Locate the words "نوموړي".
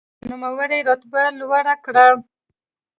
0.27-0.79